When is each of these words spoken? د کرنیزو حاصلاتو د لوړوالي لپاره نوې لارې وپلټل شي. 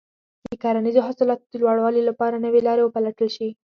د 0.45 0.47
کرنیزو 0.63 1.05
حاصلاتو 1.07 1.45
د 1.51 1.53
لوړوالي 1.61 2.01
لپاره 2.09 2.41
نوې 2.45 2.61
لارې 2.67 2.81
وپلټل 2.83 3.27
شي. 3.35 3.49